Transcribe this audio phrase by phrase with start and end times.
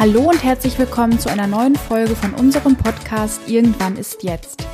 [0.00, 4.66] Hallo und herzlich willkommen zu einer neuen Folge von unserem Podcast Irgendwann ist jetzt.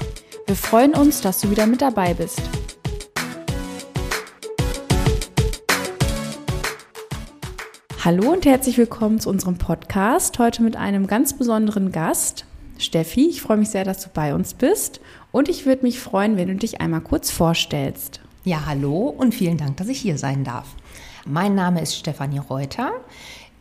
[0.46, 2.40] Wir freuen uns, dass du wieder mit dabei bist.
[8.04, 10.38] Hallo und herzlich willkommen zu unserem Podcast.
[10.38, 12.44] Heute mit einem ganz besonderen Gast.
[12.78, 15.00] Steffi, ich freue mich sehr, dass du bei uns bist
[15.32, 18.20] und ich würde mich freuen, wenn du dich einmal kurz vorstellst.
[18.44, 20.68] Ja, hallo und vielen Dank, dass ich hier sein darf.
[21.24, 22.92] Mein Name ist Stefanie Reuter.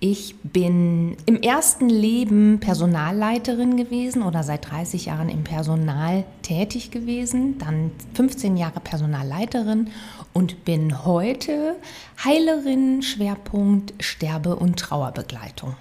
[0.07, 7.57] Ich bin im ersten Leben Personalleiterin gewesen oder seit 30 Jahren im Personal tätig gewesen,
[7.57, 9.89] dann 15 Jahre Personalleiterin
[10.31, 11.75] und bin heute
[12.23, 15.75] Heilerin, Schwerpunkt Sterbe- und Trauerbegleitung.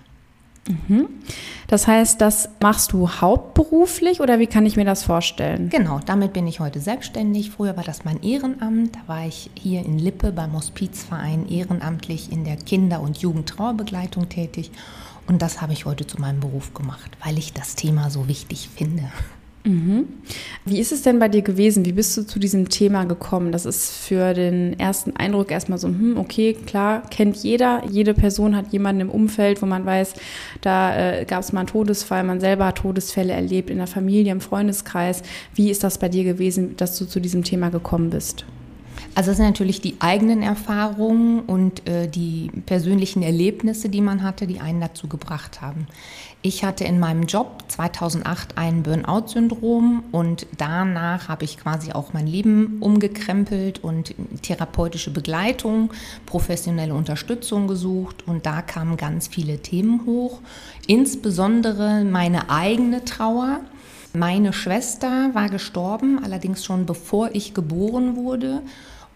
[0.69, 1.09] Mhm.
[1.67, 5.69] Das heißt, das machst du hauptberuflich oder wie kann ich mir das vorstellen?
[5.71, 7.51] Genau, damit bin ich heute selbstständig.
[7.51, 8.97] Früher war das mein Ehrenamt.
[8.97, 14.71] Da war ich hier in Lippe beim Hospizverein ehrenamtlich in der Kinder- und Jugendtrauerbegleitung tätig.
[15.27, 18.69] Und das habe ich heute zu meinem Beruf gemacht, weil ich das Thema so wichtig
[18.75, 19.11] finde.
[19.67, 20.09] Mhm.
[20.67, 21.87] Wie ist es denn bei dir gewesen?
[21.87, 23.51] Wie bist du zu diesem Thema gekommen?
[23.51, 27.83] Das ist für den ersten Eindruck erstmal so, hm, okay, klar, kennt jeder.
[27.91, 30.15] Jede Person hat jemanden im Umfeld, wo man weiß,
[30.61, 34.33] da äh, gab es mal einen Todesfall, man selber hat Todesfälle erlebt in der Familie,
[34.33, 35.23] im Freundeskreis.
[35.55, 38.45] Wie ist das bei dir gewesen, dass du zu diesem Thema gekommen bist?
[39.15, 44.47] Also das sind natürlich die eigenen Erfahrungen und äh, die persönlichen Erlebnisse, die man hatte,
[44.47, 45.87] die einen dazu gebracht haben.
[46.47, 52.27] Ich hatte in meinem Job 2008 ein Burnout-Syndrom und danach habe ich quasi auch mein
[52.27, 55.91] Leben umgekrempelt und therapeutische Begleitung,
[56.27, 60.41] professionelle Unterstützung gesucht und da kamen ganz viele Themen hoch,
[60.87, 63.61] insbesondere meine eigene Trauer.
[64.13, 68.61] Meine Schwester war gestorben, allerdings schon bevor ich geboren wurde.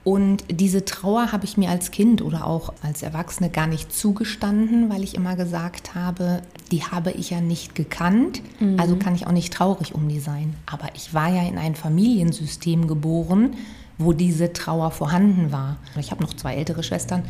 [0.03, 4.89] Und diese Trauer habe ich mir als Kind oder auch als Erwachsene gar nicht zugestanden,
[4.89, 6.41] weil ich immer gesagt habe,
[6.71, 8.79] die habe ich ja nicht gekannt, mhm.
[8.79, 10.55] also kann ich auch nicht traurig um die sein.
[10.67, 13.55] Aber ich war ja in ein Familiensystem geboren,
[13.99, 15.79] wo diese Trauer vorhanden war.
[15.99, 17.25] Ich habe noch zwei ältere Schwestern,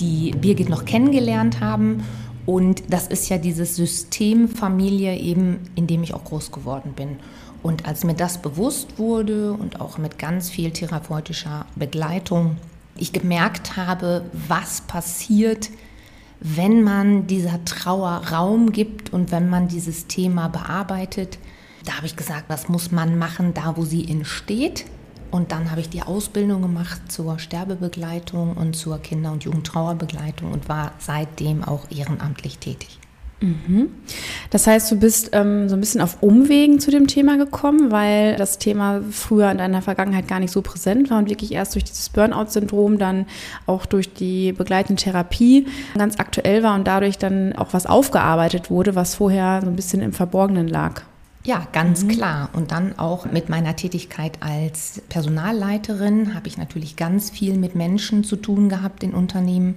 [0.00, 2.02] die Birgit noch kennengelernt haben.
[2.46, 7.16] Und das ist ja dieses System Familie eben, in dem ich auch groß geworden bin.
[7.62, 12.56] Und als mir das bewusst wurde und auch mit ganz viel therapeutischer Begleitung,
[12.96, 15.70] ich gemerkt habe, was passiert,
[16.46, 21.38] wenn man dieser Trauer Raum gibt und wenn man dieses Thema bearbeitet,
[21.86, 24.84] da habe ich gesagt, was muss man machen, da wo sie entsteht.
[25.30, 30.68] Und dann habe ich die Ausbildung gemacht zur Sterbebegleitung und zur Kinder- und Jugendtrauerbegleitung und
[30.68, 32.98] war seitdem auch ehrenamtlich tätig.
[33.44, 33.90] Mhm.
[34.48, 38.36] Das heißt, du bist ähm, so ein bisschen auf Umwegen zu dem Thema gekommen, weil
[38.36, 41.84] das Thema früher in deiner Vergangenheit gar nicht so präsent war und wirklich erst durch
[41.84, 43.26] dieses Burnout-Syndrom, dann
[43.66, 48.94] auch durch die begleitende Therapie ganz aktuell war und dadurch dann auch was aufgearbeitet wurde,
[48.94, 51.02] was vorher so ein bisschen im Verborgenen lag.
[51.44, 52.08] Ja, ganz mhm.
[52.08, 52.48] klar.
[52.54, 58.24] Und dann auch mit meiner Tätigkeit als Personalleiterin habe ich natürlich ganz viel mit Menschen
[58.24, 59.76] zu tun gehabt in Unternehmen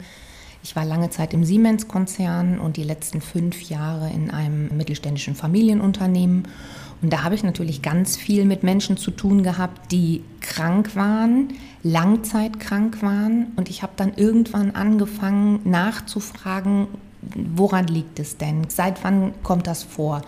[0.68, 6.46] ich war lange Zeit im Siemens-Konzern und die letzten fünf Jahre in einem mittelständischen Familienunternehmen.
[7.02, 11.54] Und da habe ich natürlich ganz viel mit Menschen zu tun gehabt, die krank waren,
[11.84, 13.54] langzeitkrank waren.
[13.56, 16.88] Und ich habe dann irgendwann angefangen nachzufragen,
[17.22, 18.66] woran liegt es denn?
[18.68, 20.22] Seit wann kommt das vor?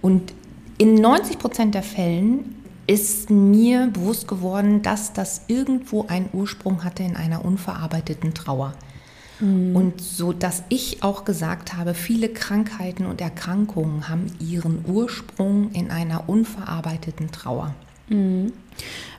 [0.00, 0.34] Und
[0.78, 2.54] in 90 Prozent der Fällen
[2.86, 8.74] ist mir bewusst geworden, dass das irgendwo einen Ursprung hatte in einer unverarbeiteten Trauer.
[9.40, 9.74] Mhm.
[9.74, 15.90] Und so, dass ich auch gesagt habe, viele Krankheiten und Erkrankungen haben ihren Ursprung in
[15.90, 17.74] einer unverarbeiteten Trauer.
[18.08, 18.52] Mhm.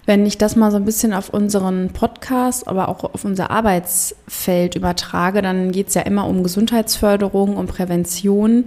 [0.05, 4.75] Wenn ich das mal so ein bisschen auf unseren Podcast, aber auch auf unser Arbeitsfeld
[4.75, 8.65] übertrage, dann geht es ja immer um Gesundheitsförderung, um Prävention.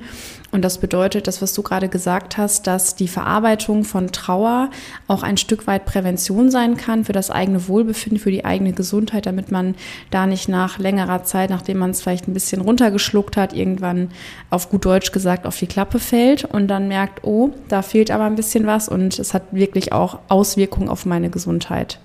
[0.51, 4.71] Und das bedeutet, das, was du gerade gesagt hast, dass die Verarbeitung von Trauer
[5.07, 9.27] auch ein Stück weit Prävention sein kann für das eigene Wohlbefinden, für die eigene Gesundheit,
[9.27, 9.75] damit man
[10.11, 14.11] da nicht nach längerer Zeit, nachdem man es vielleicht ein bisschen runtergeschluckt hat, irgendwann
[14.49, 18.25] auf gut Deutsch gesagt auf die Klappe fällt und dann merkt, oh, da fehlt aber
[18.25, 22.01] ein bisschen was und es hat wirklich auch Auswirkungen auf meine Gesundheit.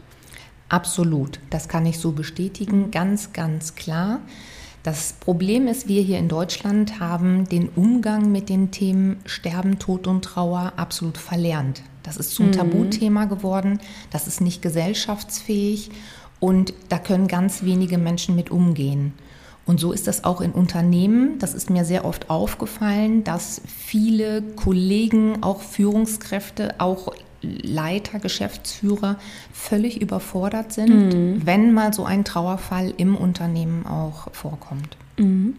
[0.68, 4.20] Absolut, das kann ich so bestätigen, ganz, ganz klar.
[4.84, 10.08] Das Problem ist, wir hier in Deutschland haben den Umgang mit den Themen Sterben, Tod
[10.08, 11.82] und Trauer absolut verlernt.
[12.04, 12.52] Das ist zum mhm.
[12.52, 13.80] Tabuthema geworden,
[14.12, 15.90] das ist nicht gesellschaftsfähig
[16.42, 19.14] und da können ganz wenige Menschen mit umgehen.
[19.66, 21.40] Und so ist das auch in Unternehmen.
[21.40, 27.14] Das ist mir sehr oft aufgefallen, dass viele Kollegen, auch Führungskräfte, auch
[27.44, 29.18] Leiter, Geschäftsführer
[29.52, 31.42] völlig überfordert sind, mhm.
[31.46, 34.98] wenn mal so ein Trauerfall im Unternehmen auch vorkommt.
[35.18, 35.56] Mhm.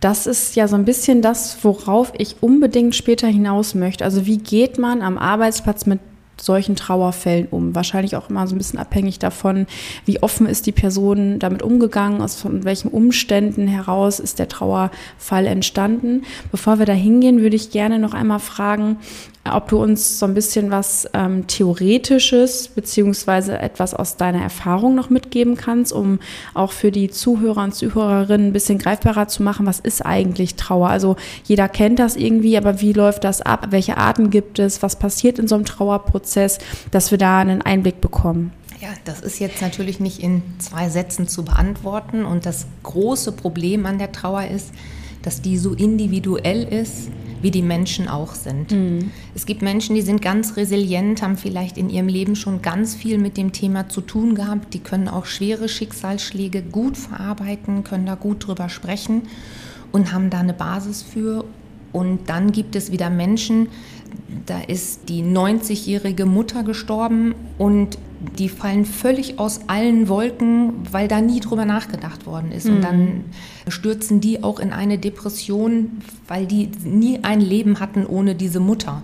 [0.00, 4.04] Das ist ja so ein bisschen das, worauf ich unbedingt später hinaus möchte.
[4.04, 6.00] Also wie geht man am Arbeitsplatz mit
[6.42, 7.74] solchen Trauerfällen um?
[7.74, 9.66] Wahrscheinlich auch immer so ein bisschen abhängig davon,
[10.04, 15.46] wie offen ist die Person damit umgegangen, aus von welchen Umständen heraus ist der Trauerfall
[15.46, 16.22] entstanden.
[16.50, 18.98] Bevor wir da hingehen, würde ich gerne noch einmal fragen,
[19.44, 25.08] ob du uns so ein bisschen was ähm, Theoretisches beziehungsweise etwas aus deiner Erfahrung noch
[25.08, 26.20] mitgeben kannst, um
[26.52, 30.90] auch für die Zuhörer und Zuhörerinnen ein bisschen greifbarer zu machen, was ist eigentlich Trauer?
[30.90, 33.68] Also jeder kennt das irgendwie, aber wie läuft das ab?
[33.70, 34.82] Welche Arten gibt es?
[34.82, 38.52] Was passiert in so einem Trauerprozess, dass wir da einen Einblick bekommen?
[38.80, 42.24] Ja, das ist jetzt natürlich nicht in zwei Sätzen zu beantworten.
[42.24, 44.70] Und das große Problem an der Trauer ist,
[45.22, 47.10] dass die so individuell ist,
[47.42, 48.72] wie die Menschen auch sind.
[48.72, 49.10] Mhm.
[49.34, 53.18] Es gibt Menschen, die sind ganz resilient, haben vielleicht in ihrem Leben schon ganz viel
[53.18, 54.74] mit dem Thema zu tun gehabt.
[54.74, 59.22] Die können auch schwere Schicksalsschläge gut verarbeiten, können da gut drüber sprechen
[59.92, 61.44] und haben da eine Basis für.
[61.92, 63.68] Und dann gibt es wieder Menschen,
[64.46, 67.98] da ist die 90-jährige Mutter gestorben und
[68.38, 72.66] die fallen völlig aus allen Wolken, weil da nie drüber nachgedacht worden ist.
[72.66, 72.74] Mhm.
[72.74, 73.24] Und dann
[73.68, 79.02] stürzen die auch in eine Depression, weil die nie ein Leben hatten ohne diese Mutter.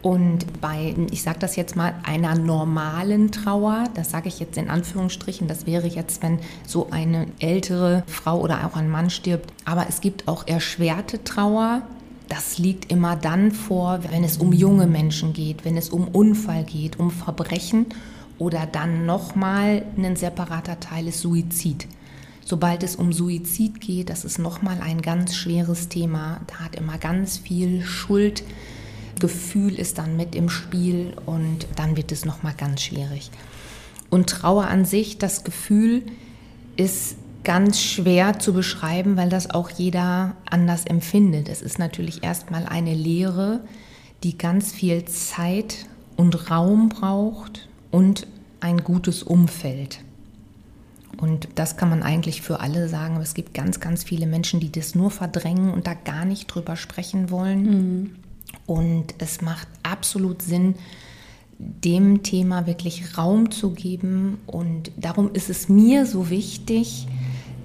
[0.00, 4.70] Und bei, ich sage das jetzt mal, einer normalen Trauer, das sage ich jetzt in
[4.70, 9.52] Anführungsstrichen, das wäre jetzt, wenn so eine ältere Frau oder auch ein Mann stirbt.
[9.64, 11.82] Aber es gibt auch erschwerte Trauer,
[12.28, 16.64] das liegt immer dann vor, wenn es um junge Menschen geht, wenn es um Unfall
[16.64, 17.86] geht, um Verbrechen
[18.38, 21.86] oder dann nochmal ein separater Teil ist Suizid.
[22.44, 26.40] Sobald es um Suizid geht, das ist nochmal ein ganz schweres Thema.
[26.46, 32.24] Da hat immer ganz viel Schuldgefühl ist dann mit im Spiel und dann wird es
[32.24, 33.30] nochmal ganz schwierig.
[34.10, 36.04] Und Trauer an sich, das Gefühl
[36.76, 37.16] ist
[37.48, 41.48] ganz schwer zu beschreiben, weil das auch jeder anders empfindet.
[41.48, 43.60] Es ist natürlich erstmal eine Lehre,
[44.22, 45.86] die ganz viel Zeit
[46.18, 48.26] und Raum braucht und
[48.60, 50.00] ein gutes Umfeld.
[51.16, 53.14] Und das kann man eigentlich für alle sagen.
[53.14, 56.48] Aber es gibt ganz, ganz viele Menschen, die das nur verdrängen und da gar nicht
[56.48, 57.62] drüber sprechen wollen.
[57.62, 58.10] Mhm.
[58.66, 60.74] Und es macht absolut Sinn,
[61.58, 64.36] dem Thema wirklich Raum zu geben.
[64.46, 67.06] Und darum ist es mir so wichtig,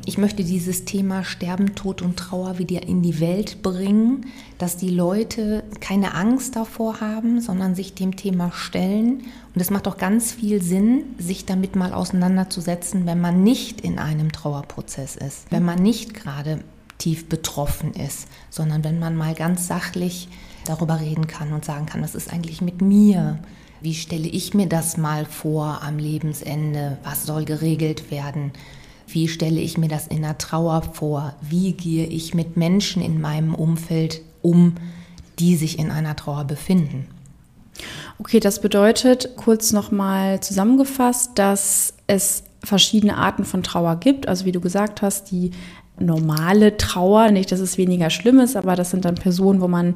[0.05, 4.25] ich möchte dieses Thema Sterben, Tod und Trauer wieder in die Welt bringen,
[4.57, 9.23] dass die Leute keine Angst davor haben, sondern sich dem Thema stellen.
[9.55, 13.97] Und es macht auch ganz viel Sinn, sich damit mal auseinanderzusetzen, wenn man nicht in
[13.97, 16.59] einem Trauerprozess ist, wenn man nicht gerade
[16.97, 20.27] tief betroffen ist, sondern wenn man mal ganz sachlich
[20.65, 23.39] darüber reden kann und sagen kann, was ist eigentlich mit mir?
[23.81, 26.97] Wie stelle ich mir das mal vor am Lebensende?
[27.03, 28.51] Was soll geregelt werden?
[29.07, 31.33] Wie stelle ich mir das in der Trauer vor?
[31.41, 34.75] Wie gehe ich mit Menschen in meinem Umfeld um,
[35.39, 37.07] die sich in einer Trauer befinden?
[38.19, 44.27] Okay, das bedeutet kurz nochmal zusammengefasst, dass es verschiedene Arten von Trauer gibt.
[44.27, 45.51] Also wie du gesagt hast, die
[45.99, 49.95] normale Trauer, nicht, dass es weniger schlimm ist, aber das sind dann Personen, wo man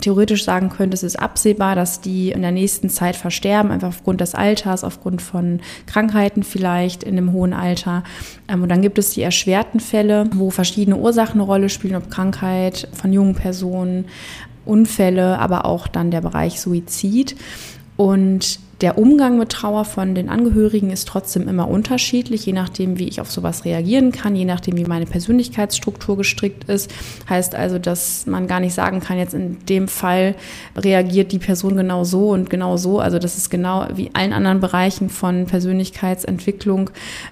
[0.00, 4.20] theoretisch sagen könnte, es ist absehbar, dass die in der nächsten Zeit versterben, einfach aufgrund
[4.20, 8.02] des Alters, aufgrund von Krankheiten vielleicht in dem hohen Alter.
[8.48, 12.10] Ähm, und dann gibt es die erschwerten Fälle, wo verschiedene Ursachen eine Rolle spielen, ob
[12.10, 14.06] Krankheit von jungen Personen,
[14.64, 17.36] Unfälle, aber auch dann der Bereich Suizid.
[17.96, 23.06] Und der Umgang mit Trauer von den Angehörigen ist trotzdem immer unterschiedlich, je nachdem, wie
[23.06, 26.90] ich auf sowas reagieren kann, je nachdem, wie meine Persönlichkeitsstruktur gestrickt ist.
[27.28, 30.34] Heißt also, dass man gar nicht sagen kann, jetzt in dem Fall
[30.76, 32.98] reagiert die Person genau so und genau so.
[32.98, 36.90] Also das ist genau wie allen anderen Bereichen von Persönlichkeitsentwicklung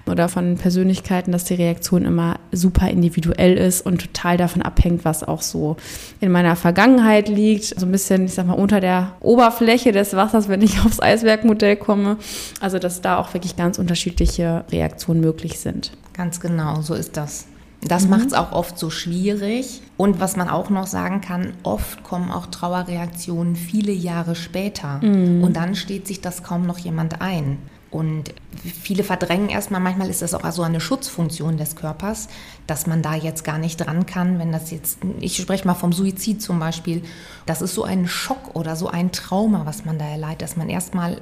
[0.09, 5.23] oder von Persönlichkeiten, dass die Reaktion immer super individuell ist und total davon abhängt, was
[5.23, 5.75] auch so
[6.21, 7.65] in meiner Vergangenheit liegt.
[7.65, 11.40] So ein bisschen, ich sag mal, unter der Oberfläche des Wassers, wenn ich aufs Eisberg
[11.41, 12.17] Netzwerkmodell komme.
[12.59, 15.91] Also dass da auch wirklich ganz unterschiedliche Reaktionen möglich sind.
[16.13, 17.47] Ganz genau, so ist das.
[17.83, 18.11] Das mhm.
[18.11, 19.81] macht es auch oft so schwierig.
[19.97, 24.99] Und was man auch noch sagen kann, oft kommen auch Trauerreaktionen viele Jahre später.
[25.01, 25.43] Mhm.
[25.43, 27.57] Und dann steht sich das kaum noch jemand ein.
[27.91, 28.33] Und
[28.63, 32.29] viele verdrängen erstmal, manchmal ist das auch so eine Schutzfunktion des Körpers,
[32.65, 35.91] dass man da jetzt gar nicht dran kann, wenn das jetzt, ich spreche mal vom
[35.91, 37.03] Suizid zum Beispiel,
[37.45, 40.69] das ist so ein Schock oder so ein Trauma, was man da erleidet, dass man
[40.69, 41.21] erstmal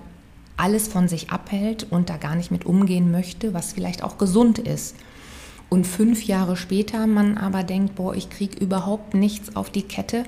[0.58, 4.60] alles von sich abhält und da gar nicht mit umgehen möchte, was vielleicht auch gesund
[4.60, 4.96] ist.
[5.70, 10.26] Und fünf Jahre später man aber denkt, boah, ich kriege überhaupt nichts auf die Kette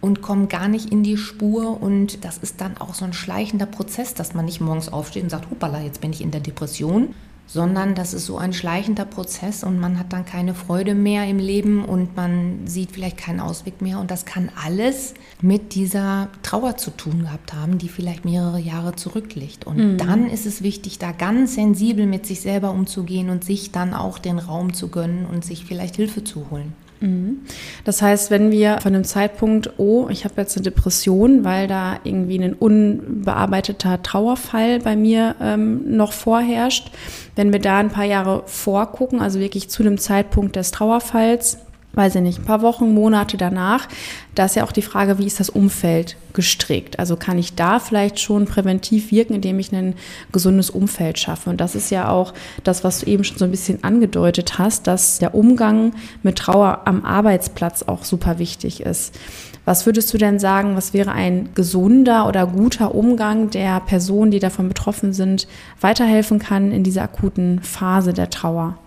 [0.00, 1.82] und kommen gar nicht in die Spur.
[1.82, 5.30] Und das ist dann auch so ein schleichender Prozess, dass man nicht morgens aufsteht und
[5.30, 7.14] sagt, hoppala, jetzt bin ich in der Depression,
[7.48, 11.38] sondern das ist so ein schleichender Prozess und man hat dann keine Freude mehr im
[11.38, 13.98] Leben und man sieht vielleicht keinen Ausweg mehr.
[13.98, 18.94] Und das kann alles mit dieser Trauer zu tun gehabt haben, die vielleicht mehrere Jahre
[18.96, 19.66] zurückliegt.
[19.66, 19.96] Und mhm.
[19.96, 24.18] dann ist es wichtig, da ganz sensibel mit sich selber umzugehen und sich dann auch
[24.18, 26.74] den Raum zu gönnen und sich vielleicht Hilfe zu holen.
[27.00, 27.40] Mhm.
[27.84, 32.00] Das heißt, wenn wir von dem Zeitpunkt, oh, ich habe jetzt eine Depression, weil da
[32.04, 36.90] irgendwie ein unbearbeiteter Trauerfall bei mir ähm, noch vorherrscht,
[37.36, 41.58] wenn wir da ein paar Jahre vorgucken, also wirklich zu dem Zeitpunkt des Trauerfalls,
[41.94, 43.88] weiß ich nicht, ein paar Wochen, Monate danach,
[44.34, 46.98] da ist ja auch die Frage, wie ist das Umfeld gestrickt?
[46.98, 49.94] Also kann ich da vielleicht schon präventiv wirken, indem ich ein
[50.30, 51.50] gesundes Umfeld schaffe?
[51.50, 54.86] Und das ist ja auch das, was du eben schon so ein bisschen angedeutet hast,
[54.86, 55.92] dass der Umgang
[56.22, 59.18] mit Trauer am Arbeitsplatz auch super wichtig ist.
[59.64, 64.38] Was würdest du denn sagen, was wäre ein gesunder oder guter Umgang der Personen, die
[64.38, 65.48] davon betroffen sind,
[65.80, 68.78] weiterhelfen kann in dieser akuten Phase der Trauer?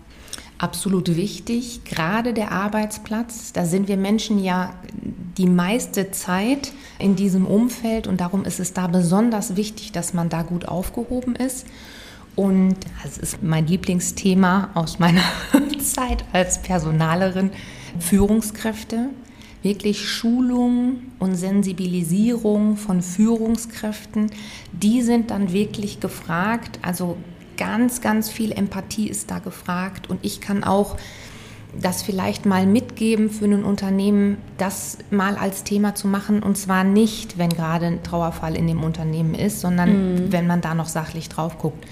[0.62, 3.52] Absolut wichtig, gerade der Arbeitsplatz.
[3.52, 4.74] Da sind wir Menschen ja
[5.36, 10.28] die meiste Zeit in diesem Umfeld und darum ist es da besonders wichtig, dass man
[10.28, 11.66] da gut aufgehoben ist.
[12.36, 15.24] Und das ist mein Lieblingsthema aus meiner
[15.80, 17.50] Zeit als Personalerin,
[17.98, 19.10] Führungskräfte.
[19.62, 24.30] Wirklich Schulung und Sensibilisierung von Führungskräften,
[24.72, 26.80] die sind dann wirklich gefragt.
[26.82, 27.16] Also
[27.56, 30.96] ganz, ganz viel Empathie ist da gefragt und ich kann auch
[31.80, 36.84] das vielleicht mal mitgeben für ein Unternehmen, das mal als Thema zu machen und zwar
[36.84, 40.32] nicht, wenn gerade ein Trauerfall in dem Unternehmen ist, sondern mhm.
[40.32, 41.86] wenn man da noch sachlich drauf guckt.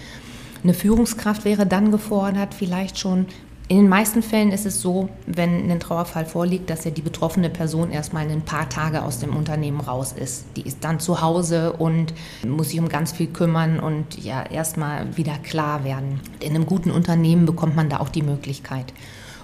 [0.62, 3.26] Eine Führungskraft wäre dann gefordert, vielleicht schon
[3.71, 7.49] in den meisten Fällen ist es so, wenn ein Trauerfall vorliegt, dass ja die betroffene
[7.49, 10.45] Person erstmal ein paar Tage aus dem Unternehmen raus ist.
[10.57, 12.12] Die ist dann zu Hause und
[12.45, 16.19] muss sich um ganz viel kümmern und ja erstmal wieder klar werden.
[16.41, 18.93] In einem guten Unternehmen bekommt man da auch die Möglichkeit.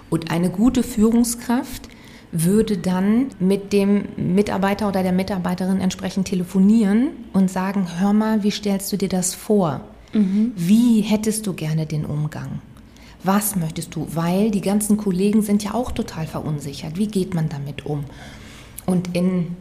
[0.09, 1.87] Und eine gute Führungskraft
[2.33, 8.51] würde dann mit dem Mitarbeiter oder der Mitarbeiterin entsprechend telefonieren und sagen, hör mal, wie
[8.51, 9.79] stellst du dir das vor?
[10.11, 10.51] Mhm.
[10.53, 12.59] Wie hättest du gerne den Umgang?
[13.23, 14.07] Was möchtest du?
[14.13, 16.97] Weil die ganzen Kollegen sind ja auch total verunsichert.
[16.97, 18.05] Wie geht man damit um?
[18.85, 19.55] Und in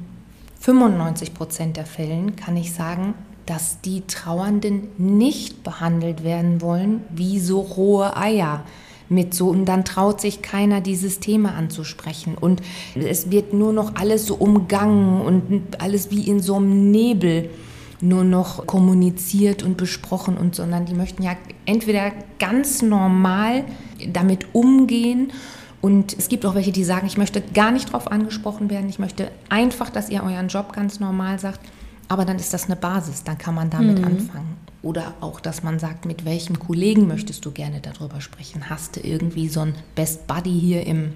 [0.61, 3.15] 95 Prozent der Fällen kann ich sagen,
[3.47, 8.65] dass die Trauernden nicht behandelt werden wollen wie so rohe Eier
[9.09, 12.61] mit so und dann traut sich keiner dieses Thema anzusprechen und
[12.97, 17.51] es wird nur noch alles so umgangen und alles wie in so einem Nebel
[18.01, 23.65] nur noch kommuniziert und besprochen und sondern die möchten ja entweder ganz normal
[24.13, 25.33] damit umgehen
[25.81, 28.99] und es gibt auch welche, die sagen, ich möchte gar nicht darauf angesprochen werden, ich
[28.99, 31.61] möchte einfach, dass ihr euren Job ganz normal sagt,
[32.09, 34.05] aber dann ist das eine Basis, dann kann man damit mhm.
[34.05, 34.57] anfangen.
[34.83, 38.71] Oder auch, dass man sagt, mit welchem Kollegen möchtest du gerne darüber sprechen?
[38.71, 41.13] Hast du irgendwie so ein Best Buddy hier im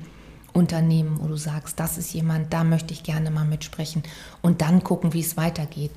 [0.52, 4.02] Unternehmen, wo du sagst, das ist jemand, da möchte ich gerne mal mitsprechen
[4.42, 5.92] und dann gucken, wie es weitergeht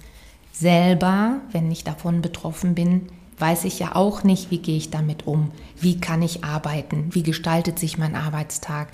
[0.54, 3.08] selber, wenn ich davon betroffen bin,
[3.40, 7.24] weiß ich ja auch nicht, wie gehe ich damit um, wie kann ich arbeiten, wie
[7.24, 8.90] gestaltet sich mein Arbeitstag.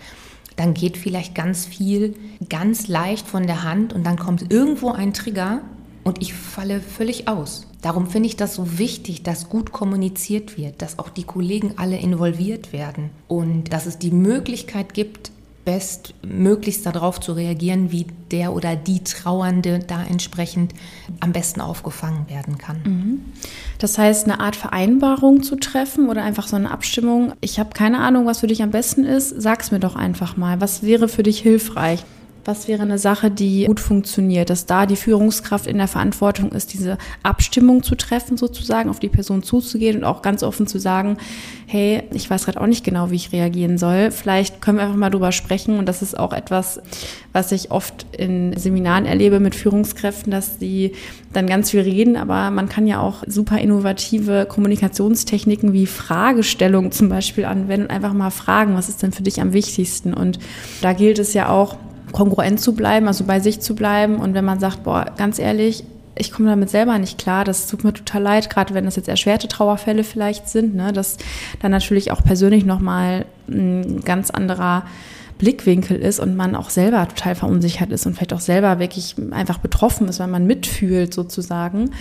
[0.56, 2.16] Dann geht vielleicht ganz viel
[2.50, 5.62] ganz leicht von der Hand und dann kommt irgendwo ein Trigger
[6.04, 7.68] und ich falle völlig aus.
[7.82, 11.98] Darum finde ich das so wichtig, dass gut kommuniziert wird, dass auch die Kollegen alle
[11.98, 15.32] involviert werden und dass es die Möglichkeit gibt,
[15.70, 20.74] bestmöglichst darauf zu reagieren, wie der oder die Trauernde da entsprechend
[21.20, 22.78] am besten aufgefangen werden kann.
[22.84, 23.26] Mhm.
[23.78, 27.34] Das heißt, eine Art Vereinbarung zu treffen oder einfach so eine Abstimmung.
[27.42, 29.30] Ich habe keine Ahnung, was für dich am besten ist.
[29.40, 30.60] Sag's mir doch einfach mal.
[30.60, 32.04] Was wäre für dich hilfreich?
[32.50, 36.74] Was wäre eine Sache, die gut funktioniert, dass da die Führungskraft in der Verantwortung ist,
[36.74, 41.18] diese Abstimmung zu treffen, sozusagen, auf die Person zuzugehen und auch ganz offen zu sagen,
[41.68, 44.10] hey, ich weiß gerade auch nicht genau, wie ich reagieren soll.
[44.10, 45.78] Vielleicht können wir einfach mal drüber sprechen.
[45.78, 46.82] Und das ist auch etwas,
[47.34, 50.94] was ich oft in Seminaren erlebe mit Führungskräften, dass die
[51.34, 57.10] dann ganz viel reden, aber man kann ja auch super innovative Kommunikationstechniken wie Fragestellung zum
[57.10, 60.16] Beispiel anwenden und einfach mal fragen, was ist denn für dich am wichtigsten?
[60.16, 60.40] Und
[60.82, 61.78] da gilt es ja auch,
[62.12, 64.18] kongruent zu bleiben, also bei sich zu bleiben.
[64.18, 65.84] Und wenn man sagt, boah, ganz ehrlich,
[66.20, 69.08] ich komme damit selber nicht klar, das tut mir total leid, gerade wenn das jetzt
[69.08, 71.18] erschwerte Trauerfälle vielleicht sind, ne, dass
[71.62, 74.84] dann natürlich auch persönlich nochmal ein ganz anderer
[75.40, 79.58] Blickwinkel ist und man auch selber total verunsichert ist und vielleicht auch selber wirklich einfach
[79.58, 81.92] betroffen ist, weil man mitfühlt sozusagen.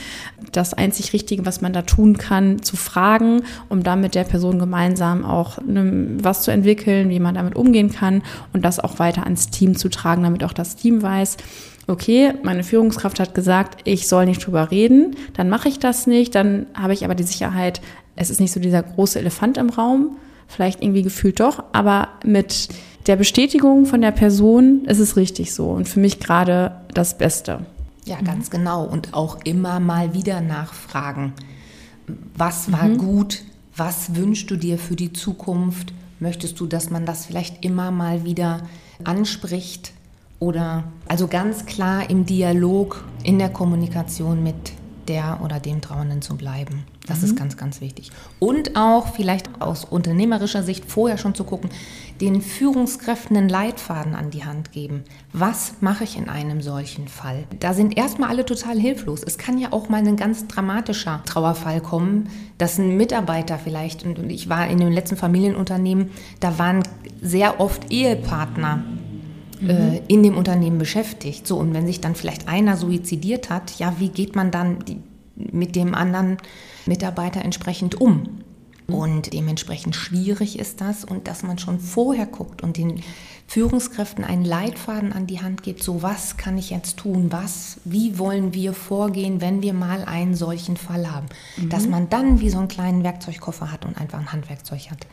[0.51, 4.59] Das einzig Richtige, was man da tun kann, zu fragen, um dann mit der Person
[4.59, 9.51] gemeinsam auch was zu entwickeln, wie man damit umgehen kann und das auch weiter ans
[9.51, 11.37] Team zu tragen, damit auch das Team weiß,
[11.87, 16.35] okay, meine Führungskraft hat gesagt, ich soll nicht drüber reden, dann mache ich das nicht,
[16.35, 17.81] dann habe ich aber die Sicherheit,
[18.17, 20.17] es ist nicht so dieser große Elefant im Raum,
[20.49, 22.69] vielleicht irgendwie gefühlt doch, aber mit
[23.09, 27.61] der Bestätigung von der Person ist es richtig so und für mich gerade das Beste.
[28.05, 28.85] Ja, ganz genau.
[28.85, 31.33] Und auch immer mal wieder nachfragen.
[32.37, 32.99] Was war mhm.
[32.99, 33.43] gut?
[33.77, 35.93] Was wünschst du dir für die Zukunft?
[36.21, 38.61] Möchtest du, dass man das vielleicht immer mal wieder
[39.05, 39.93] anspricht?
[40.39, 44.73] Oder also ganz klar im Dialog, in der Kommunikation mit
[45.09, 46.85] der oder dem Trauernden zu bleiben.
[47.07, 47.25] Das mhm.
[47.25, 48.11] ist ganz, ganz wichtig.
[48.39, 51.71] Und auch vielleicht aus unternehmerischer Sicht vorher schon zu gucken,
[52.21, 55.05] den Führungskräften einen Leitfaden an die Hand geben.
[55.33, 57.45] Was mache ich in einem solchen Fall?
[57.61, 59.23] Da sind erstmal alle total hilflos.
[59.25, 64.31] Es kann ja auch mal ein ganz dramatischer Trauerfall kommen, dass ein Mitarbeiter vielleicht, und
[64.31, 66.11] ich war in dem letzten Familienunternehmen,
[66.41, 66.83] da waren
[67.21, 68.85] sehr oft Ehepartner
[69.61, 69.71] mhm.
[69.71, 71.47] äh, in dem Unternehmen beschäftigt.
[71.47, 74.99] So, und wenn sich dann vielleicht einer suizidiert hat, ja, wie geht man dann die,
[75.37, 76.39] mit dem anderen
[76.87, 78.41] Mitarbeiter entsprechend um?
[78.91, 83.03] Und dementsprechend schwierig ist das und dass man schon vorher guckt und den
[83.47, 88.19] Führungskräften einen Leitfaden an die Hand gibt, so was kann ich jetzt tun, was, wie
[88.19, 91.27] wollen wir vorgehen, wenn wir mal einen solchen Fall haben.
[91.59, 91.69] Mhm.
[91.69, 95.07] Dass man dann wie so einen kleinen Werkzeugkoffer hat und einfach ein Handwerkzeug hat.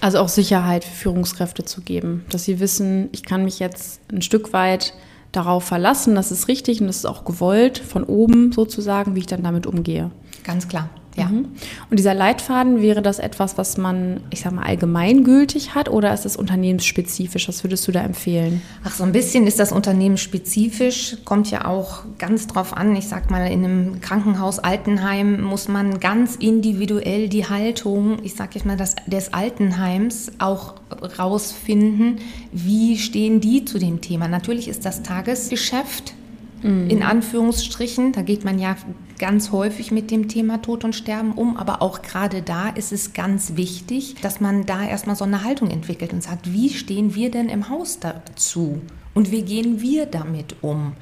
[0.00, 4.22] Also auch Sicherheit für Führungskräfte zu geben, dass sie wissen, ich kann mich jetzt ein
[4.22, 4.94] Stück weit
[5.30, 9.26] darauf verlassen, das ist richtig und das ist auch gewollt von oben sozusagen, wie ich
[9.26, 10.10] dann damit umgehe.
[10.44, 10.90] Ganz klar.
[11.16, 11.26] Ja.
[11.26, 11.48] Mhm.
[11.90, 16.24] Und dieser Leitfaden, wäre das etwas, was man, ich sag mal, allgemeingültig hat oder ist
[16.24, 17.48] es unternehmensspezifisch?
[17.48, 18.62] Was würdest du da empfehlen?
[18.84, 22.96] Ach, so ein bisschen ist das unternehmensspezifisch, kommt ja auch ganz drauf an.
[22.96, 28.54] Ich sag mal, in einem Krankenhaus, Altenheim muss man ganz individuell die Haltung, ich sag
[28.54, 30.74] jetzt mal, das, des Altenheims auch
[31.18, 32.16] rausfinden.
[32.52, 34.28] Wie stehen die zu dem Thema?
[34.28, 36.14] Natürlich ist das Tagesgeschäft
[36.62, 36.88] mhm.
[36.88, 38.12] in Anführungsstrichen.
[38.12, 38.76] Da geht man ja
[39.22, 43.12] ganz häufig mit dem Thema Tod und Sterben um, aber auch gerade da ist es
[43.12, 47.30] ganz wichtig, dass man da erstmal so eine Haltung entwickelt und sagt, wie stehen wir
[47.30, 48.80] denn im Haus dazu
[49.14, 50.94] und wie gehen wir damit um?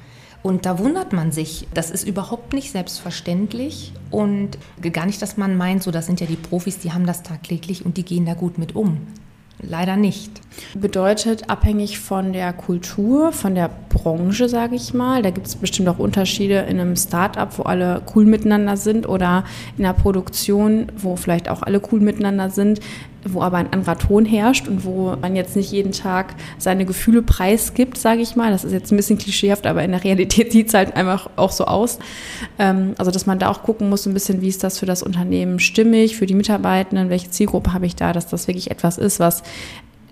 [0.43, 4.59] Und da wundert man sich, das ist überhaupt nicht selbstverständlich und
[4.93, 7.87] gar nicht, dass man meint, so das sind ja die Profis, die haben das tagtäglich
[7.87, 8.99] und die gehen da gut mit um.
[9.61, 10.31] Leider nicht.
[10.73, 15.21] Bedeutet abhängig von der Kultur, von der Branche, sage ich mal.
[15.21, 19.43] Da gibt es bestimmt auch Unterschiede in einem Start-up, wo alle cool miteinander sind oder
[19.77, 22.79] in der Produktion, wo vielleicht auch alle cool miteinander sind
[23.23, 27.21] wo aber ein anderer Ton herrscht und wo man jetzt nicht jeden Tag seine Gefühle
[27.21, 28.51] preisgibt, sage ich mal.
[28.51, 31.51] Das ist jetzt ein bisschen klischeehaft, aber in der Realität sieht es halt einfach auch
[31.51, 31.99] so aus.
[32.57, 35.03] Ähm, also, dass man da auch gucken muss, ein bisschen, wie ist das für das
[35.03, 39.19] Unternehmen stimmig, für die Mitarbeitenden, welche Zielgruppe habe ich da, dass das wirklich etwas ist,
[39.19, 39.43] was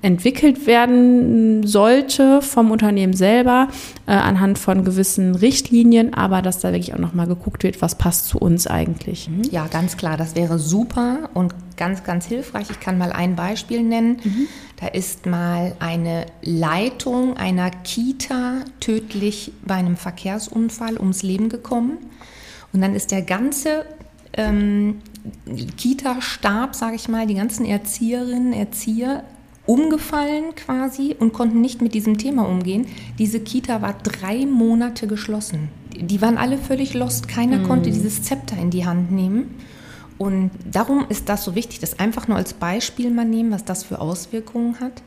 [0.01, 3.67] entwickelt werden sollte vom Unternehmen selber
[4.07, 8.27] äh, anhand von gewissen Richtlinien, aber dass da wirklich auch nochmal geguckt wird, was passt
[8.27, 9.29] zu uns eigentlich.
[9.29, 9.43] Mhm.
[9.51, 12.67] Ja, ganz klar, das wäre super und ganz, ganz hilfreich.
[12.69, 14.21] Ich kann mal ein Beispiel nennen.
[14.23, 14.47] Mhm.
[14.79, 21.97] Da ist mal eine Leitung einer Kita tödlich bei einem Verkehrsunfall ums Leben gekommen.
[22.71, 23.85] Und dann ist der ganze
[24.33, 25.01] ähm,
[25.77, 29.23] Kita-Stab, sage ich mal, die ganzen Erzieherinnen, Erzieher
[29.69, 32.87] umgefallen quasi und konnten nicht mit diesem Thema umgehen.
[33.19, 35.69] Diese Kita war drei Monate geschlossen.
[35.95, 37.27] Die waren alle völlig lost.
[37.27, 37.63] Keiner mm.
[37.67, 39.55] konnte dieses Zepter in die Hand nehmen.
[40.17, 43.83] Und darum ist das so wichtig, das einfach nur als Beispiel mal nehmen, was das
[43.83, 45.03] für Auswirkungen hat.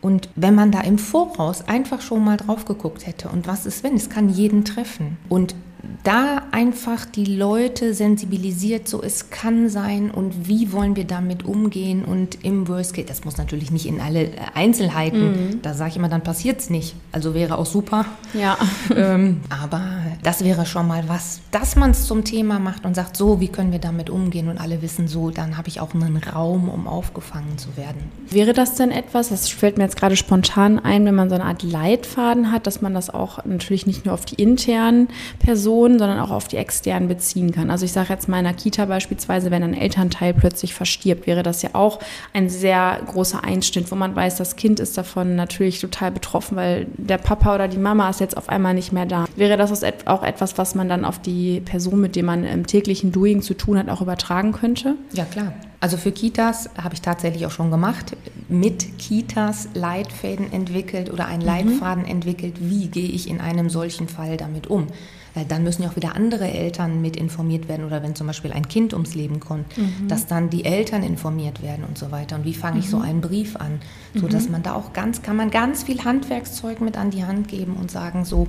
[0.00, 3.84] Und wenn man da im Voraus einfach schon mal drauf geguckt hätte und was ist
[3.84, 5.18] wenn, es kann jeden treffen.
[5.28, 5.54] Und
[6.02, 12.04] da einfach die Leute sensibilisiert, so es kann sein und wie wollen wir damit umgehen
[12.04, 15.62] und im Worst Case, das muss natürlich nicht in alle Einzelheiten, mhm.
[15.62, 16.94] da sage ich immer, dann passiert es nicht.
[17.12, 18.04] Also wäre auch super.
[18.34, 18.56] Ja.
[18.96, 19.82] Ähm, aber
[20.22, 23.48] das wäre schon mal was, dass man es zum Thema macht und sagt, so, wie
[23.48, 26.86] können wir damit umgehen und alle wissen so, dann habe ich auch einen Raum, um
[26.86, 28.10] aufgefangen zu werden.
[28.28, 31.44] Wäre das denn etwas, das fällt mir jetzt gerade spontan ein, wenn man so eine
[31.44, 36.00] Art Leitfaden hat, dass man das auch natürlich nicht nur auf die internen Personen Personen,
[36.00, 37.70] sondern auch auf die externen beziehen kann.
[37.70, 41.44] Also ich sage jetzt mal in einer Kita beispielsweise, wenn ein Elternteil plötzlich verstirbt, wäre
[41.44, 42.00] das ja auch
[42.32, 46.88] ein sehr großer Einschnitt, wo man weiß, das Kind ist davon natürlich total betroffen, weil
[46.96, 49.26] der Papa oder die Mama ist jetzt auf einmal nicht mehr da.
[49.36, 49.70] Wäre das
[50.06, 53.54] auch etwas, was man dann auf die Person, mit der man im täglichen Doing zu
[53.54, 54.96] tun hat, auch übertragen könnte?
[55.12, 55.52] Ja, klar.
[55.78, 58.16] Also für Kitas habe ich tatsächlich auch schon gemacht,
[58.48, 61.46] mit Kitas Leitfäden entwickelt oder einen mhm.
[61.46, 62.10] Leitfaden mhm.
[62.10, 64.88] entwickelt, wie gehe ich in einem solchen Fall damit um.
[65.34, 68.52] Weil dann müssen ja auch wieder andere Eltern mit informiert werden oder wenn zum Beispiel
[68.52, 70.08] ein Kind ums Leben kommt, mhm.
[70.08, 72.36] dass dann die Eltern informiert werden und so weiter.
[72.36, 73.04] Und wie fange ich so mhm.
[73.04, 73.80] einen Brief an?
[74.14, 74.52] So dass mhm.
[74.52, 77.90] man da auch ganz, kann man ganz viel Handwerkszeug mit an die Hand geben und
[77.90, 78.48] sagen, so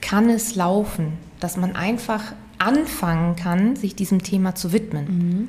[0.00, 5.06] kann es laufen, dass man einfach anfangen kann, sich diesem Thema zu widmen.
[5.06, 5.48] Mhm.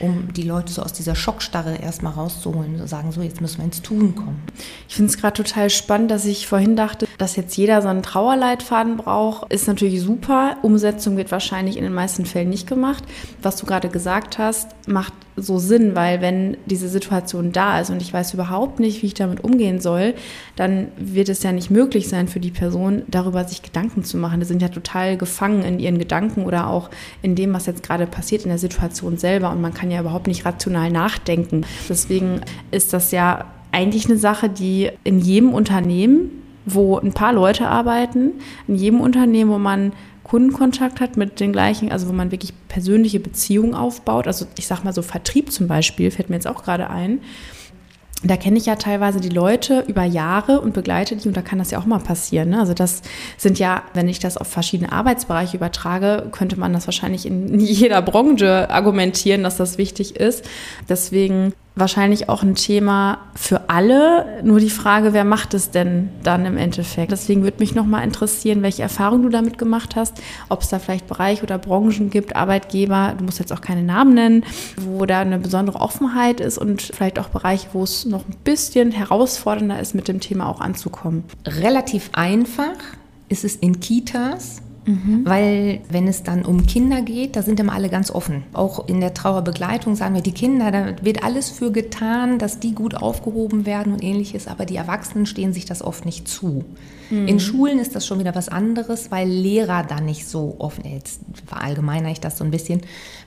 [0.00, 3.64] um die Leute so aus dieser Schockstarre erstmal rauszuholen, so sagen, so jetzt müssen wir
[3.64, 4.40] ins Tun kommen.
[4.88, 8.02] Ich finde es gerade total spannend, dass ich vorhin dachte, dass jetzt jeder so einen
[8.02, 10.56] Trauerleitfaden braucht, ist natürlich super.
[10.62, 13.04] Umsetzung wird wahrscheinlich in den meisten Fällen nicht gemacht.
[13.42, 18.00] Was du gerade gesagt hast, macht so Sinn, weil wenn diese Situation da ist und
[18.00, 20.14] ich weiß überhaupt nicht, wie ich damit umgehen soll,
[20.56, 24.40] dann wird es ja nicht möglich sein für die Person, darüber sich Gedanken zu machen.
[24.40, 26.88] Die sind ja total gefangen in ihren Gedanken oder auch
[27.20, 30.26] in dem, was jetzt gerade passiert in der Situation selber und man kann ja überhaupt
[30.26, 31.66] nicht rational nachdenken.
[31.86, 37.68] Deswegen ist das ja eigentlich eine Sache, die in jedem Unternehmen, wo ein paar Leute
[37.68, 38.32] arbeiten,
[38.68, 39.92] in jedem Unternehmen, wo man
[40.30, 44.28] Kundenkontakt hat mit den gleichen, also wo man wirklich persönliche Beziehungen aufbaut.
[44.28, 47.20] Also ich sag mal so Vertrieb zum Beispiel, fällt mir jetzt auch gerade ein.
[48.22, 51.58] Da kenne ich ja teilweise die Leute über Jahre und begleite die und da kann
[51.58, 52.50] das ja auch mal passieren.
[52.50, 52.60] Ne?
[52.60, 53.02] Also das
[53.38, 58.02] sind ja, wenn ich das auf verschiedene Arbeitsbereiche übertrage, könnte man das wahrscheinlich in jeder
[58.02, 60.44] Branche argumentieren, dass das wichtig ist.
[60.88, 64.42] Deswegen wahrscheinlich auch ein Thema für alle.
[64.44, 67.10] Nur die Frage, wer macht es denn dann im Endeffekt?
[67.10, 71.08] Deswegen würde mich nochmal interessieren, welche Erfahrungen du damit gemacht hast, ob es da vielleicht
[71.08, 74.44] Bereiche oder Branchen gibt, Arbeitgeber, du musst jetzt auch keine Namen nennen,
[74.76, 78.92] wo da eine besondere Offenheit ist und vielleicht auch Bereiche, wo es noch ein bisschen
[78.92, 81.24] herausfordernder ist, mit dem Thema auch anzukommen.
[81.46, 82.76] Relativ einfach
[83.28, 85.22] ist es in Kitas Mhm.
[85.24, 88.44] Weil wenn es dann um Kinder geht, da sind immer alle ganz offen.
[88.52, 92.74] Auch in der Trauerbegleitung sagen wir, die Kinder, da wird alles für getan, dass die
[92.74, 96.64] gut aufgehoben werden und ähnliches, aber die Erwachsenen stehen sich das oft nicht zu.
[97.10, 97.28] Mhm.
[97.28, 101.20] In Schulen ist das schon wieder was anderes, weil Lehrer da nicht so offen, jetzt
[101.46, 102.80] verallgemeiner ich das so ein bisschen,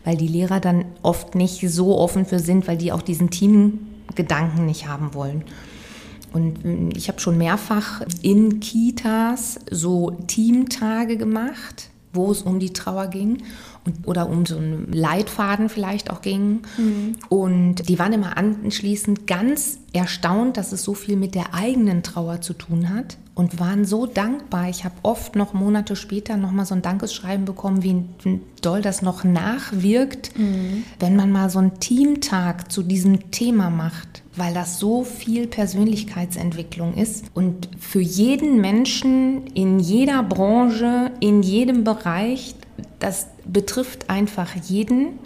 [0.03, 4.65] weil die Lehrer dann oft nicht so offen für sind, weil die auch diesen Teamgedanken
[4.65, 5.43] nicht haben wollen.
[6.33, 12.73] Und ähm, ich habe schon mehrfach in Kitas so Teamtage gemacht, wo es um die
[12.73, 13.43] Trauer ging
[13.85, 16.61] und, oder um so einen Leitfaden vielleicht auch ging.
[16.77, 17.15] Mhm.
[17.29, 22.41] Und die waren immer anschließend ganz erstaunt, dass es so viel mit der eigenen Trauer
[22.41, 24.69] zu tun hat und waren so dankbar.
[24.69, 28.05] Ich habe oft noch Monate später noch mal so ein Dankesschreiben bekommen, wie
[28.61, 30.83] doll das noch nachwirkt, mhm.
[30.99, 36.95] wenn man mal so einen Teamtag zu diesem Thema macht weil das so viel Persönlichkeitsentwicklung
[36.95, 42.55] ist und für jeden Menschen in jeder Branche, in jedem Bereich,
[42.99, 45.19] das betrifft einfach jeden.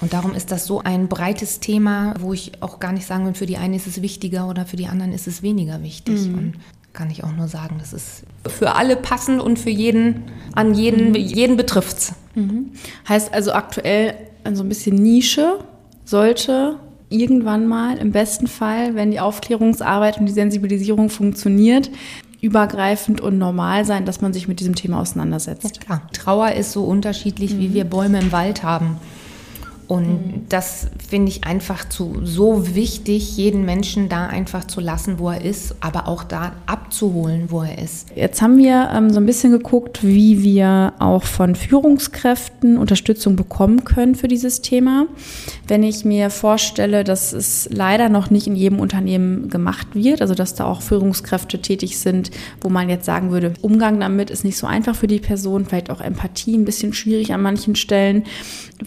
[0.00, 3.34] Und darum ist das so ein breites Thema, wo ich auch gar nicht sagen will,
[3.34, 6.26] für die einen ist es wichtiger oder für die anderen ist es weniger wichtig.
[6.26, 6.34] Mhm.
[6.34, 6.54] Und
[6.92, 10.24] kann ich auch nur sagen, das ist für alle passend und für jeden,
[10.54, 11.14] an jeden, mhm.
[11.14, 11.98] jeden betrifft
[12.34, 12.72] Mhm.
[13.08, 14.14] Heißt also aktuell
[14.52, 15.58] so ein bisschen Nische
[16.04, 16.78] sollte
[17.08, 21.90] irgendwann mal, im besten Fall, wenn die Aufklärungsarbeit und die Sensibilisierung funktioniert,
[22.40, 25.76] übergreifend und normal sein, dass man sich mit diesem Thema auseinandersetzt.
[25.76, 26.02] Ja, klar.
[26.12, 27.58] Trauer ist so unterschiedlich, mhm.
[27.60, 28.96] wie wir Bäume im Wald haben.
[29.88, 30.46] Und mhm.
[30.48, 35.42] das finde ich einfach zu, so wichtig, jeden Menschen da einfach zu lassen, wo er
[35.42, 38.08] ist, aber auch da abzuholen, wo er ist.
[38.14, 43.84] Jetzt haben wir ähm, so ein bisschen geguckt, wie wir auch von Führungskräften Unterstützung bekommen
[43.84, 45.06] können für dieses Thema.
[45.66, 50.34] Wenn ich mir vorstelle, dass es leider noch nicht in jedem Unternehmen gemacht wird, also
[50.34, 54.56] dass da auch Führungskräfte tätig sind, wo man jetzt sagen würde, Umgang damit ist nicht
[54.56, 58.24] so einfach für die Person, vielleicht auch Empathie ein bisschen schwierig an manchen Stellen.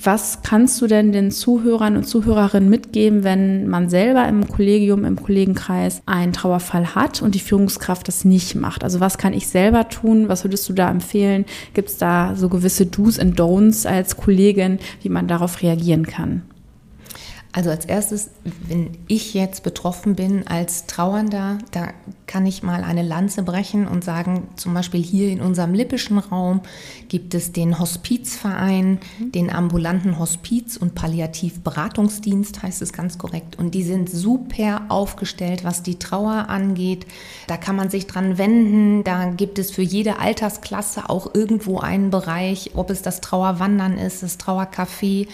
[0.03, 5.21] Was kannst du denn den Zuhörern und Zuhörerinnen mitgeben, wenn man selber im Kollegium, im
[5.21, 8.83] Kollegenkreis einen Trauerfall hat und die Führungskraft das nicht macht?
[8.83, 10.27] Also was kann ich selber tun?
[10.27, 11.45] Was würdest du da empfehlen?
[11.73, 16.41] Gibt es da so gewisse Do's und Don'ts als Kollegin, wie man darauf reagieren kann?
[17.55, 18.31] Also als erstes,
[18.67, 21.87] wenn ich jetzt betroffen bin als Trauernder, da
[22.27, 26.59] kann ich mal eine Lanze brechen und sagen, zum Beispiel hier in unserem lippischen Raum
[27.07, 29.31] gibt es den Hospizverein, mhm.
[29.31, 33.57] den ambulanten Hospiz- und Palliativberatungsdienst, heißt es ganz korrekt.
[33.57, 37.07] Und die sind super aufgestellt, was die Trauer angeht.
[37.47, 39.05] Da kann man sich dran wenden.
[39.05, 44.23] Da gibt es für jede Altersklasse auch irgendwo einen Bereich, ob es das Trauerwandern ist,
[44.23, 45.27] das Trauercafé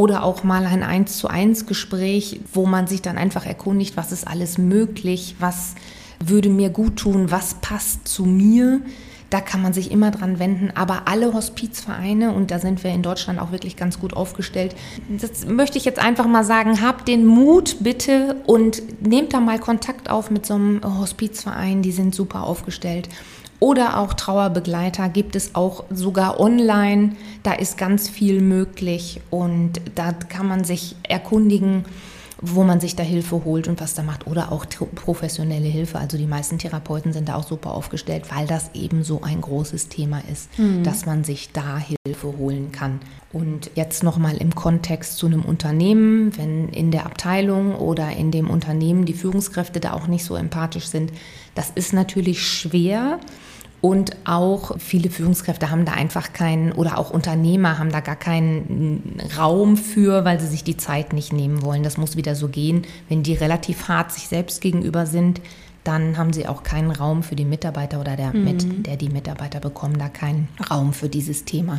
[0.00, 4.12] oder auch mal ein Eins zu eins Gespräch, wo man sich dann einfach erkundigt, was
[4.12, 5.74] ist alles möglich, was
[6.24, 8.80] würde mir gut tun, was passt zu mir.
[9.30, 10.72] Da kann man sich immer dran wenden.
[10.74, 14.74] Aber alle Hospizvereine, und da sind wir in Deutschland auch wirklich ganz gut aufgestellt,
[15.08, 19.58] das möchte ich jetzt einfach mal sagen, habt den Mut bitte und nehmt da mal
[19.58, 21.82] Kontakt auf mit so einem Hospizverein.
[21.82, 23.08] Die sind super aufgestellt
[23.60, 27.12] oder auch Trauerbegleiter gibt es auch sogar online.
[27.42, 31.84] Da ist ganz viel möglich und da kann man sich erkundigen
[32.42, 35.98] wo man sich da Hilfe holt und was da macht oder auch professionelle Hilfe.
[35.98, 39.88] Also die meisten Therapeuten sind da auch super aufgestellt, weil das eben so ein großes
[39.88, 40.82] Thema ist, mhm.
[40.82, 43.00] dass man sich da Hilfe holen kann.
[43.32, 48.50] Und jetzt nochmal im Kontext zu einem Unternehmen, wenn in der Abteilung oder in dem
[48.50, 51.12] Unternehmen die Führungskräfte da auch nicht so empathisch sind,
[51.54, 53.20] das ist natürlich schwer
[53.80, 59.18] und auch viele Führungskräfte haben da einfach keinen, oder auch Unternehmer haben da gar keinen
[59.38, 61.82] Raum für, weil sie sich die Zeit nicht nehmen wollen.
[61.82, 62.82] Das muss wieder so gehen.
[63.08, 65.40] Wenn die relativ hart sich selbst gegenüber sind,
[65.82, 68.44] dann haben sie auch keinen Raum für die Mitarbeiter oder der, mhm.
[68.44, 71.78] mit, der die Mitarbeiter bekommen da keinen Raum für dieses Thema.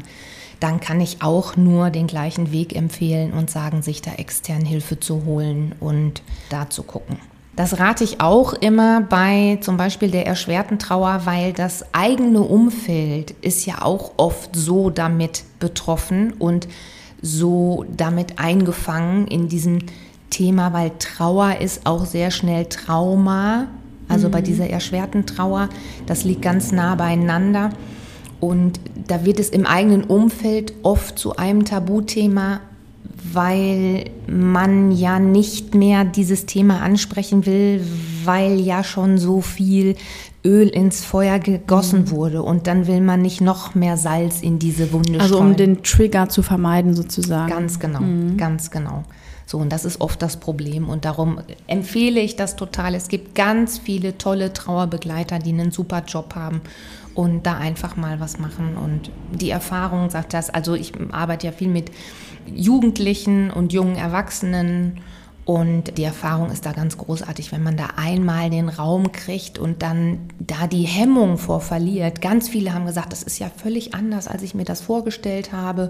[0.59, 4.99] Dann kann ich auch nur den gleichen Weg empfehlen und sagen, sich da extern Hilfe
[4.99, 7.17] zu holen und da zu gucken.
[7.55, 13.31] Das rate ich auch immer bei zum Beispiel der erschwerten Trauer, weil das eigene Umfeld
[13.41, 16.67] ist ja auch oft so damit betroffen und
[17.21, 19.79] so damit eingefangen in diesem
[20.29, 23.67] Thema, weil Trauer ist auch sehr schnell Trauma.
[24.07, 24.31] Also mhm.
[24.31, 25.69] bei dieser erschwerten Trauer,
[26.05, 27.71] das liegt ganz nah beieinander.
[28.39, 32.61] Und da wird es im eigenen Umfeld oft zu einem Tabuthema,
[33.23, 37.85] weil man ja nicht mehr dieses Thema ansprechen will,
[38.23, 39.95] weil ja schon so viel
[40.43, 42.09] Öl ins Feuer gegossen mhm.
[42.11, 45.51] wurde und dann will man nicht noch mehr Salz in diese Wunde Also streuen.
[45.51, 47.51] um den Trigger zu vermeiden sozusagen.
[47.51, 48.37] Ganz genau, mhm.
[48.37, 49.03] ganz genau.
[49.45, 50.87] So, und das ist oft das Problem.
[50.87, 52.95] Und darum empfehle ich das total.
[52.95, 56.61] Es gibt ganz viele tolle Trauerbegleiter, die einen super Job haben
[57.15, 58.77] und da einfach mal was machen.
[58.77, 61.91] Und die Erfahrung sagt das, also ich arbeite ja viel mit
[62.47, 64.99] Jugendlichen und jungen Erwachsenen.
[65.43, 69.81] Und die Erfahrung ist da ganz großartig, wenn man da einmal den Raum kriegt und
[69.81, 72.21] dann da die Hemmung vor verliert.
[72.21, 75.89] Ganz viele haben gesagt, das ist ja völlig anders, als ich mir das vorgestellt habe.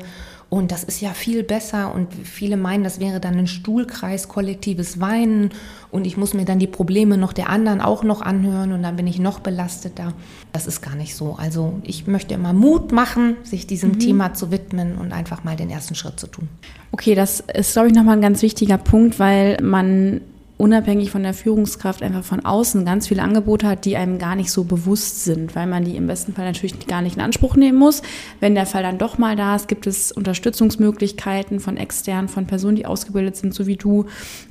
[0.53, 4.99] Und das ist ja viel besser und viele meinen, das wäre dann ein Stuhlkreis, kollektives
[4.99, 5.51] Weinen
[5.91, 8.97] und ich muss mir dann die Probleme noch der anderen auch noch anhören und dann
[8.97, 10.13] bin ich noch belasteter.
[10.51, 11.37] Das ist gar nicht so.
[11.39, 13.99] Also ich möchte immer Mut machen, sich diesem mhm.
[13.99, 16.49] Thema zu widmen und einfach mal den ersten Schritt zu tun.
[16.91, 20.19] Okay, das ist, glaube ich, nochmal ein ganz wichtiger Punkt, weil man
[20.61, 24.51] unabhängig von der Führungskraft einfach von außen ganz viele Angebote hat, die einem gar nicht
[24.51, 27.79] so bewusst sind, weil man die im besten Fall natürlich gar nicht in Anspruch nehmen
[27.79, 28.03] muss.
[28.39, 32.75] Wenn der Fall dann doch mal da ist, gibt es Unterstützungsmöglichkeiten von externen, von Personen,
[32.75, 34.05] die ausgebildet sind, so wie du,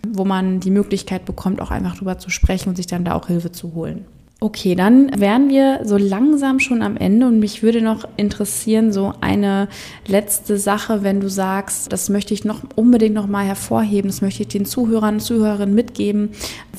[0.07, 3.29] wo man die Möglichkeit bekommt, auch einfach drüber zu sprechen und sich dann da auch
[3.29, 4.05] Hilfe zu holen.
[4.43, 9.13] Okay, dann wären wir so langsam schon am Ende und mich würde noch interessieren, so
[9.21, 9.69] eine
[10.07, 14.43] letzte Sache, wenn du sagst, das möchte ich noch unbedingt noch mal hervorheben, das möchte
[14.43, 16.31] ich den Zuhörern und Zuhörerinnen mitgeben.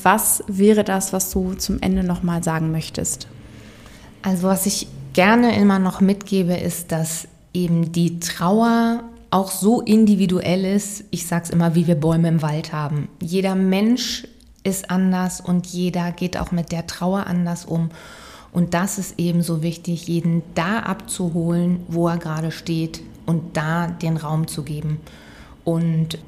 [0.02, 3.28] Was wäre das, was du zum Ende noch mal sagen möchtest?
[4.22, 10.64] Also was ich gerne immer noch mitgebe, ist, dass eben die Trauer auch so individuell
[10.64, 11.04] ist.
[11.12, 13.08] Ich sage es immer, wie wir Bäume im Wald haben.
[13.20, 14.24] Jeder Mensch
[14.64, 17.90] ist anders und jeder geht auch mit der Trauer anders um.
[18.52, 23.86] Und das ist eben so wichtig, jeden da abzuholen, wo er gerade steht und da
[23.86, 25.00] den Raum zu geben.
[25.64, 26.18] Und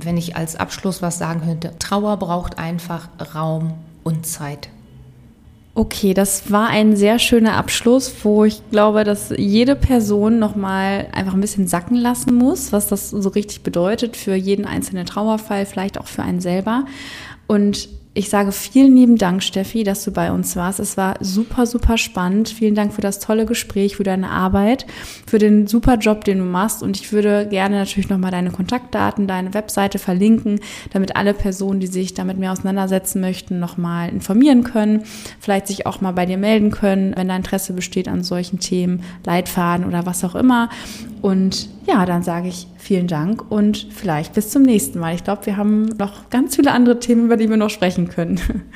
[0.00, 4.68] wenn ich als Abschluss was sagen könnte, Trauer braucht einfach Raum und Zeit.
[5.74, 11.34] Okay, das war ein sehr schöner Abschluss, wo ich glaube, dass jede Person nochmal einfach
[11.34, 15.98] ein bisschen sacken lassen muss, was das so richtig bedeutet für jeden einzelnen Trauerfall, vielleicht
[15.98, 16.86] auch für einen selber.
[17.46, 20.80] Und ich sage vielen lieben Dank, Steffi, dass du bei uns warst.
[20.80, 22.48] Es war super, super spannend.
[22.48, 24.86] Vielen Dank für das tolle Gespräch, für deine Arbeit,
[25.26, 26.82] für den super Job, den du machst.
[26.82, 30.60] Und ich würde gerne natürlich nochmal deine Kontaktdaten, deine Webseite verlinken,
[30.94, 35.02] damit alle Personen, die sich damit mehr auseinandersetzen möchten, nochmal informieren können,
[35.38, 39.02] vielleicht sich auch mal bei dir melden können, wenn da Interesse besteht an solchen Themen,
[39.26, 40.70] Leitfaden oder was auch immer.
[41.26, 45.16] Und ja, dann sage ich vielen Dank und vielleicht bis zum nächsten Mal.
[45.16, 48.40] Ich glaube, wir haben noch ganz viele andere Themen, über die wir noch sprechen können.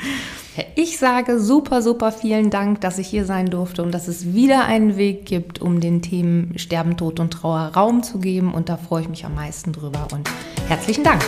[0.74, 4.64] Ich sage super, super vielen Dank, dass ich hier sein durfte und dass es wieder
[4.64, 8.52] einen Weg gibt, um den Themen Sterben, Tod und Trauer Raum zu geben.
[8.52, 10.08] Und da freue ich mich am meisten drüber.
[10.12, 10.28] Und
[10.68, 11.22] herzlichen Dank.